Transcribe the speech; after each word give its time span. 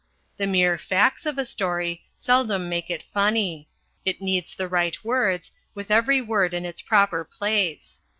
The 0.37 0.47
mere 0.47 0.79
"facts" 0.79 1.27
of 1.27 1.37
a 1.37 1.45
story 1.45 2.05
seldom 2.15 2.67
make 2.67 2.89
it 2.89 3.03
funny. 3.03 3.69
It 4.03 4.19
needs 4.19 4.55
the 4.55 4.67
right 4.67 4.97
words, 5.03 5.51
with 5.75 5.91
every 5.91 6.21
word 6.21 6.55
in 6.55 6.65
its 6.65 6.81
proper 6.81 7.23
place. 7.23 8.01